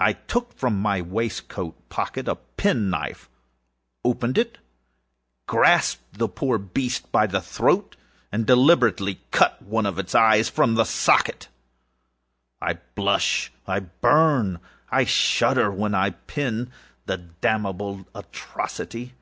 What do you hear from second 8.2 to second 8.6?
and